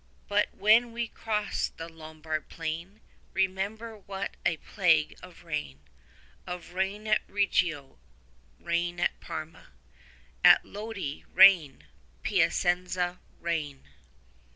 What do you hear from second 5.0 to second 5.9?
of rain;